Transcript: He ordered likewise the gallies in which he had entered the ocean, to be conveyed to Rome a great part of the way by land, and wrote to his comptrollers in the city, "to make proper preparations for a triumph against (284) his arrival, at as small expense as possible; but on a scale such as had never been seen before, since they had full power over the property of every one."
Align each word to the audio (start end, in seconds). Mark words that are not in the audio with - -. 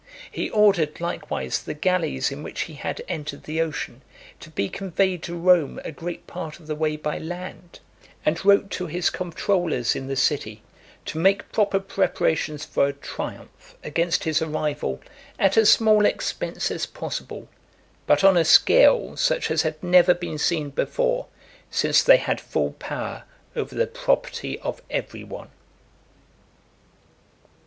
He 0.31 0.49
ordered 0.49 0.99
likewise 0.99 1.61
the 1.61 1.75
gallies 1.75 2.31
in 2.31 2.41
which 2.41 2.61
he 2.61 2.73
had 2.73 3.03
entered 3.07 3.43
the 3.43 3.61
ocean, 3.61 4.01
to 4.39 4.49
be 4.49 4.67
conveyed 4.67 5.21
to 5.21 5.35
Rome 5.35 5.79
a 5.85 5.91
great 5.91 6.25
part 6.25 6.59
of 6.59 6.65
the 6.65 6.73
way 6.73 6.95
by 6.95 7.19
land, 7.19 7.79
and 8.25 8.43
wrote 8.43 8.71
to 8.71 8.87
his 8.87 9.11
comptrollers 9.11 9.95
in 9.95 10.07
the 10.07 10.15
city, 10.15 10.63
"to 11.05 11.19
make 11.19 11.51
proper 11.51 11.79
preparations 11.79 12.65
for 12.65 12.87
a 12.87 12.93
triumph 12.93 13.75
against 13.83 14.23
(284) 14.23 14.25
his 14.25 14.41
arrival, 14.81 15.01
at 15.37 15.55
as 15.55 15.71
small 15.71 16.03
expense 16.03 16.71
as 16.71 16.87
possible; 16.87 17.47
but 18.07 18.23
on 18.23 18.35
a 18.37 18.43
scale 18.43 19.15
such 19.15 19.51
as 19.51 19.61
had 19.61 19.83
never 19.83 20.15
been 20.15 20.39
seen 20.39 20.71
before, 20.71 21.27
since 21.69 22.01
they 22.01 22.17
had 22.17 22.41
full 22.41 22.71
power 22.79 23.25
over 23.55 23.75
the 23.75 23.85
property 23.85 24.57
of 24.61 24.81
every 24.89 25.23
one." 25.23 25.49